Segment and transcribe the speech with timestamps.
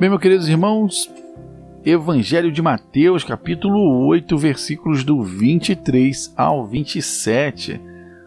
[0.00, 1.12] Bem, meus queridos irmãos,
[1.84, 7.78] Evangelho de Mateus, capítulo 8, versículos do 23 ao 27.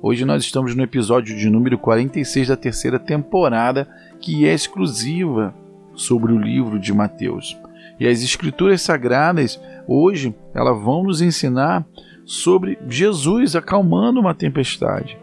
[0.00, 3.88] Hoje nós estamos no episódio de número 46 da terceira temporada,
[4.20, 5.52] que é exclusiva
[5.92, 7.58] sobre o livro de Mateus.
[7.98, 11.84] E as escrituras sagradas, hoje, elas vão nos ensinar
[12.24, 15.18] sobre Jesus acalmando uma tempestade.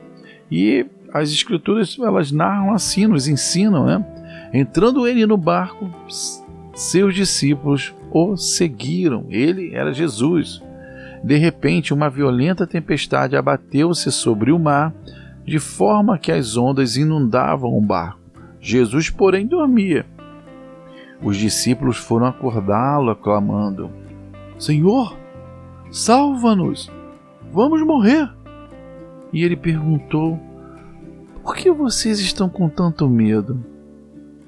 [0.51, 4.22] E as escrituras, elas narram assim, nos ensinam, né?
[4.53, 5.89] Entrando ele no barco,
[6.75, 9.25] seus discípulos o seguiram.
[9.29, 10.61] Ele era Jesus.
[11.23, 14.93] De repente, uma violenta tempestade abateu-se sobre o mar,
[15.43, 18.19] de forma que as ondas inundavam o barco.
[18.61, 20.05] Jesus, porém, dormia.
[21.21, 23.89] Os discípulos foram acordá-lo, aclamando:
[24.59, 25.17] Senhor,
[25.89, 26.91] salva-nos!
[27.51, 28.29] Vamos morrer!
[29.31, 30.39] E ele perguntou:
[31.41, 33.72] Por que vocês estão com tanto medo?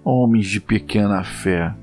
[0.06, 1.73] Homens de pequena fé.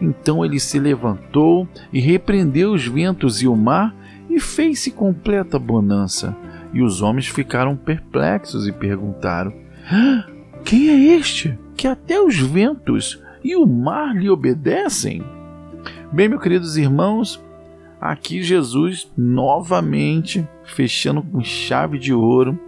[0.00, 3.94] Então ele se levantou e repreendeu os ventos e o mar
[4.28, 6.36] e fez-se completa bonança.
[6.72, 9.52] E os homens ficaram perplexos e perguntaram:
[9.90, 10.26] ah,
[10.64, 15.24] Quem é este que até os ventos e o mar lhe obedecem?
[16.12, 17.42] Bem, meus queridos irmãos,
[18.00, 22.58] aqui Jesus novamente fechando com chave de ouro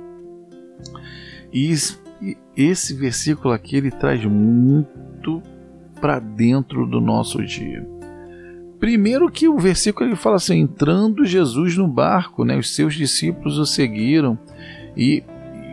[1.53, 1.75] e
[2.57, 5.43] esse versículo aqui ele traz muito
[6.01, 7.87] para dentro do nosso dia.
[8.79, 13.59] Primeiro que o versículo ele fala assim, entrando Jesus no barco, né, os seus discípulos
[13.59, 14.39] o seguiram.
[14.97, 15.23] E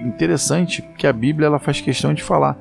[0.05, 2.57] interessante que a Bíblia ela faz questão de falar,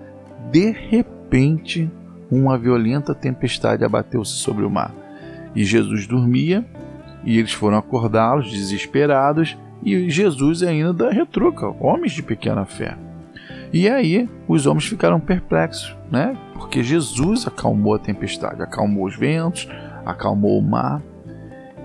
[0.50, 1.90] de repente
[2.30, 4.94] uma violenta tempestade abateu-se sobre o mar.
[5.54, 6.64] E Jesus dormia,
[7.24, 12.96] e eles foram acordá-los desesperados, e Jesus ainda dá retruca, homens de pequena fé.
[13.76, 16.34] E aí os homens ficaram perplexos, né?
[16.54, 19.68] Porque Jesus acalmou a tempestade, acalmou os ventos,
[20.02, 21.02] acalmou o mar.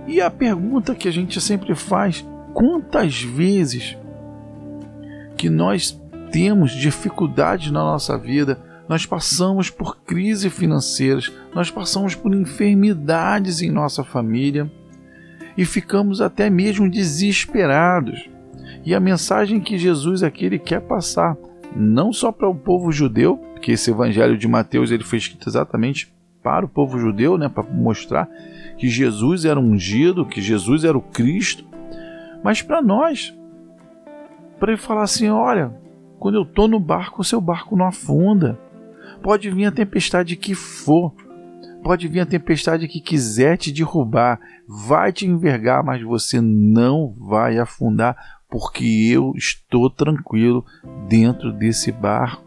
[0.08, 3.98] E a pergunta que a gente sempre faz: quantas vezes
[5.36, 6.02] que nós
[6.32, 13.70] temos dificuldades na nossa vida, nós passamos por crises financeiras, nós passamos por enfermidades em
[13.70, 14.72] nossa família
[15.58, 18.30] e ficamos até mesmo desesperados.
[18.86, 21.36] E a mensagem que Jesus aqui ele quer passar
[21.76, 26.14] não só para o povo judeu, que esse evangelho de Mateus ele foi escrito exatamente
[26.44, 28.28] para o povo judeu, né, para mostrar
[28.78, 31.66] que Jesus era ungido, que Jesus era o Cristo,
[32.44, 33.36] mas para nós,
[34.60, 35.74] para ele falar assim, olha,
[36.20, 38.60] quando eu estou no barco, o seu barco não afunda.
[39.22, 41.14] Pode vir a tempestade que for,
[41.84, 47.60] pode vir a tempestade que quiser te derrubar, vai te envergar, mas você não vai
[47.60, 50.66] afundar, porque eu estou tranquilo
[51.08, 52.44] dentro desse barco.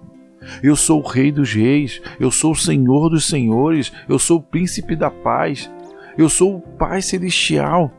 [0.63, 4.43] Eu sou o Rei dos Reis, eu sou o Senhor dos Senhores, eu sou o
[4.43, 5.73] Príncipe da Paz,
[6.19, 7.91] eu sou o Pai Celestial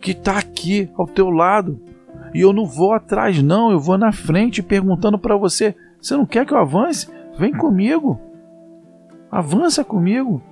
[0.00, 1.80] que está aqui ao teu lado.
[2.34, 6.26] E eu não vou atrás, não, eu vou na frente perguntando para você: você não
[6.26, 7.08] quer que eu avance?
[7.38, 8.20] Vem comigo,
[9.30, 10.42] avança comigo.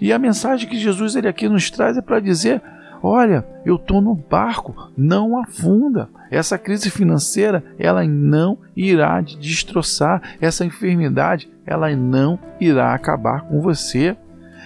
[0.00, 2.62] E a mensagem que Jesus ele aqui nos traz é para dizer:
[3.02, 6.08] Olha, eu estou no barco, não afunda.
[6.30, 10.22] Essa crise financeira, ela não irá te destroçar.
[10.40, 14.16] Essa enfermidade, ela não irá acabar com você.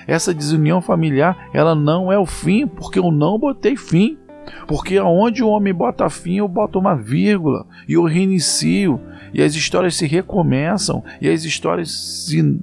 [0.07, 4.19] Essa desunião familiar, ela não é o fim, porque eu não botei fim.
[4.67, 9.01] Porque aonde o homem bota fim, eu boto uma vírgula e eu reinicio.
[9.33, 11.91] E as histórias se recomeçam, e as histórias
[12.27, 12.61] se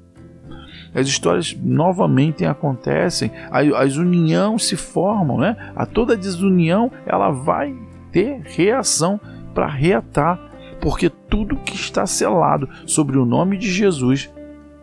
[0.94, 5.56] as histórias novamente acontecem, as uniões se formam, né?
[5.76, 7.76] A toda desunião ela vai
[8.12, 9.20] ter reação
[9.54, 10.40] para reatar,
[10.82, 14.32] porque tudo que está selado sobre o nome de Jesus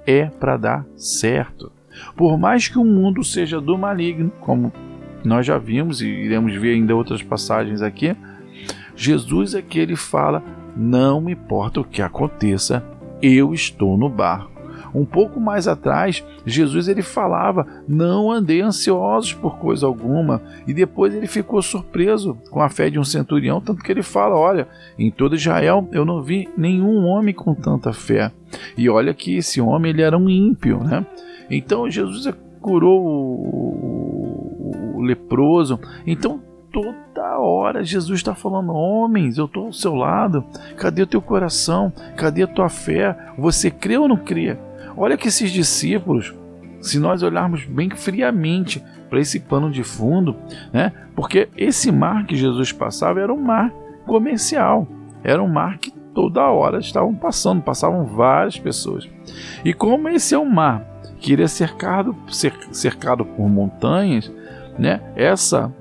[0.06, 1.72] é para dar certo.
[2.14, 4.72] Por mais que o mundo seja do maligno, como
[5.24, 8.14] nós já vimos e iremos ver ainda outras passagens aqui,
[8.94, 10.42] Jesus é que ele fala:
[10.76, 12.84] não me importa o que aconteça,
[13.20, 14.55] eu estou no barco
[15.00, 21.14] um pouco mais atrás, Jesus ele falava: "Não andei ansiosos por coisa alguma", e depois
[21.14, 24.66] ele ficou surpreso com a fé de um centurião, tanto que ele fala: "Olha,
[24.98, 28.32] em todo Israel eu não vi nenhum homem com tanta fé".
[28.76, 31.04] E olha que esse homem ele era um ímpio, né?
[31.50, 35.78] Então Jesus curou o, o leproso.
[36.06, 36.40] Então
[36.72, 40.44] toda hora Jesus está falando: Homens, eu estou ao seu lado.
[40.76, 41.92] Cadê o teu coração?
[42.16, 43.16] Cadê a tua fé?
[43.38, 44.56] Você crê ou não crê?
[44.96, 46.34] Olha que esses discípulos,
[46.80, 50.36] se nós olharmos bem friamente para esse pano de fundo,
[50.72, 50.92] né?
[51.14, 53.72] Porque esse mar que Jesus passava era um mar
[54.06, 54.86] comercial,
[55.22, 59.08] era um mar que toda hora estavam passando, passavam várias pessoas.
[59.64, 60.84] E como esse é um mar
[61.18, 62.16] que ele é cercado,
[62.72, 64.32] cercado por montanhas,
[64.78, 65.00] né?
[65.14, 65.72] Essa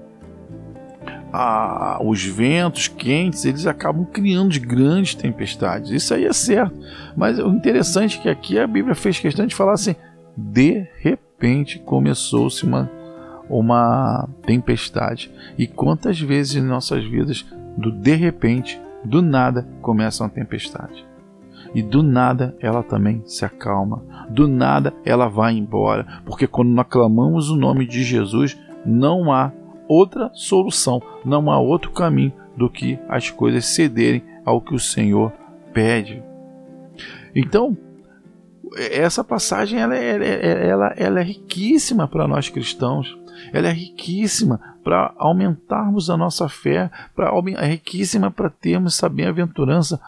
[1.35, 5.91] a, os ventos quentes eles acabam criando grandes tempestades.
[5.91, 6.79] Isso aí é certo.
[7.15, 9.95] Mas o interessante é que aqui a Bíblia fez questão de falar assim:
[10.35, 12.89] de repente começou-se uma,
[13.49, 15.29] uma tempestade.
[15.57, 17.45] E quantas vezes em nossas vidas,
[17.77, 21.05] do de repente, do nada, começa uma tempestade.
[21.73, 24.01] E do nada ela também se acalma.
[24.29, 26.21] Do nada ela vai embora.
[26.25, 29.51] Porque quando nós clamamos o nome de Jesus, não há
[29.87, 35.31] outra solução, não há outro caminho do que as coisas cederem ao que o Senhor
[35.73, 36.23] pede.
[37.35, 37.77] Então,
[38.77, 43.17] essa passagem ela é, ela, ela é riquíssima para nós cristãos.
[43.51, 49.99] Ela é riquíssima para aumentarmos a nossa fé, pra, é riquíssima para termos essa bem-aventurança.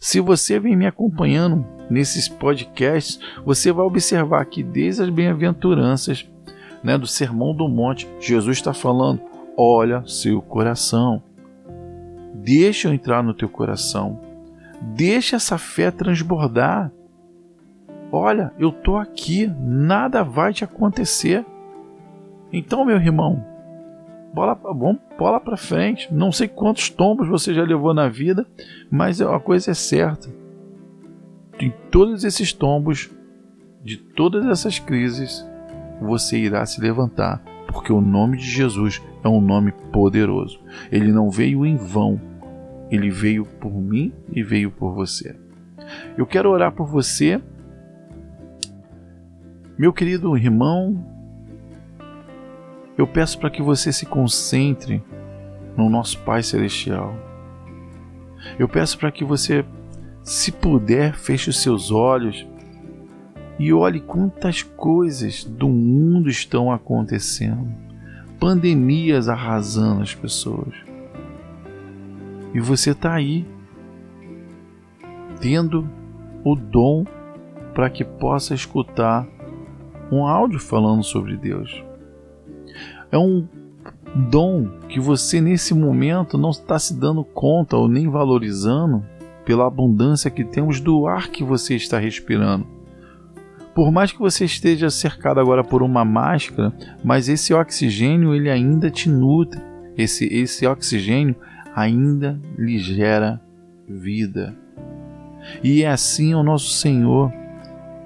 [0.00, 6.28] Se você vem me acompanhando nesses podcasts, você vai observar que desde as bem-aventuranças
[6.84, 9.22] né, do Sermão do Monte, Jesus está falando:
[9.56, 11.22] olha seu coração,
[12.34, 14.20] deixa eu entrar no teu coração,
[14.82, 16.92] deixa essa fé transbordar.
[18.12, 21.44] Olha, eu estou aqui, nada vai te acontecer.
[22.52, 23.44] Então, meu irmão,
[24.32, 26.12] bola, vamos bola para frente.
[26.14, 28.46] Não sei quantos tombos você já levou na vida,
[28.88, 30.28] mas a coisa é certa.
[31.58, 33.10] Em todos esses tombos,
[33.82, 35.44] de todas essas crises,
[36.00, 40.60] você irá se levantar, porque o nome de Jesus é um nome poderoso.
[40.90, 42.20] Ele não veio em vão,
[42.90, 45.36] ele veio por mim e veio por você.
[46.16, 47.40] Eu quero orar por você,
[49.76, 51.12] meu querido irmão.
[52.96, 55.02] Eu peço para que você se concentre
[55.76, 57.14] no nosso Pai Celestial.
[58.58, 59.64] Eu peço para que você,
[60.22, 62.46] se puder, feche os seus olhos
[63.58, 67.68] e olhe quantas coisas do mundo estão acontecendo.
[68.38, 70.74] Pandemias arrasando as pessoas.
[72.52, 73.46] E você está aí,
[75.40, 75.88] tendo
[76.44, 77.04] o dom
[77.72, 79.26] para que possa escutar
[80.10, 81.82] um áudio falando sobre Deus.
[83.10, 83.46] É um
[84.30, 89.04] dom que você nesse momento não está se dando conta ou nem valorizando
[89.44, 92.73] pela abundância que temos do ar que você está respirando.
[93.74, 96.72] Por mais que você esteja cercado agora por uma máscara,
[97.02, 99.60] mas esse oxigênio ele ainda te nutre.
[99.96, 101.34] Esse, esse oxigênio
[101.74, 103.40] ainda lhe gera
[103.88, 104.54] vida.
[105.62, 107.32] E é assim o nosso Senhor.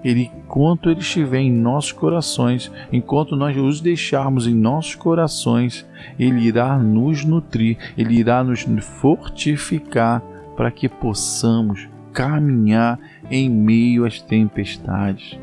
[0.03, 5.87] Ele, enquanto Ele estiver em nossos corações, enquanto nós os deixarmos em nossos corações,
[6.19, 8.65] Ele irá nos nutrir, Ele irá nos
[9.01, 10.23] fortificar
[10.57, 12.99] para que possamos caminhar
[13.31, 15.39] em meio às tempestades.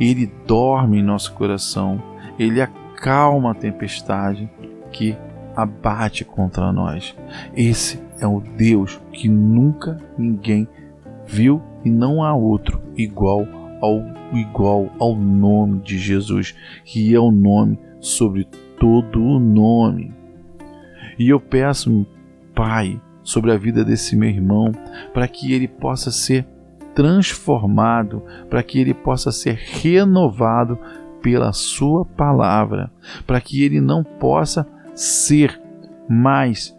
[0.00, 2.02] Ele dorme em nosso coração,
[2.38, 4.48] ele acalma a tempestade
[4.92, 5.16] que
[5.54, 7.16] abate contra nós.
[7.56, 10.68] Esse é o Deus que nunca ninguém
[11.26, 13.46] viu e não há outro igual
[13.80, 14.02] ao
[14.32, 16.54] igual ao nome de Jesus,
[16.84, 18.44] que é o nome sobre
[18.78, 20.12] todo o nome.
[21.18, 22.06] E eu peço,
[22.54, 24.72] Pai, sobre a vida desse meu irmão,
[25.12, 26.46] para que ele possa ser
[26.96, 30.78] transformado, para que ele possa ser renovado
[31.20, 32.90] pela Sua palavra,
[33.26, 35.60] para que ele não possa ser
[36.08, 36.74] mais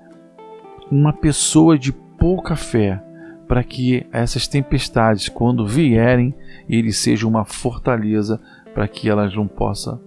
[0.89, 2.99] uma pessoa de pouca fé,
[3.47, 6.33] para que essas tempestades, quando vierem,
[6.67, 8.41] ele seja uma fortaleza
[8.73, 10.01] para que elas não possam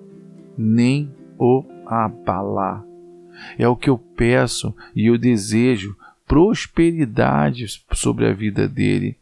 [0.58, 2.84] nem o abalar.
[3.56, 9.16] É o que eu peço e eu desejo prosperidade sobre a vida dele,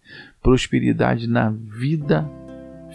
[0.48, 2.26] prosperidade na vida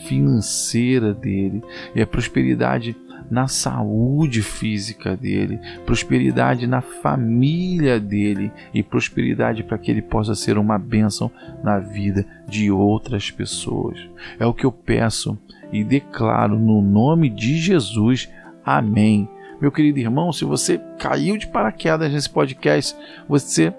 [0.07, 1.61] financeira dele,
[1.95, 2.95] a prosperidade
[3.29, 10.57] na saúde física dele, prosperidade na família dele e prosperidade para que ele possa ser
[10.57, 11.29] uma bênção
[11.63, 13.99] na vida de outras pessoas.
[14.39, 15.37] É o que eu peço
[15.71, 18.31] e declaro no nome de Jesus.
[18.65, 19.29] Amém.
[19.61, 22.97] Meu querido irmão, se você caiu de paraquedas nesse podcast,
[23.29, 23.71] você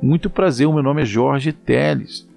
[0.00, 2.31] muito prazer, o meu nome é Jorge Teles.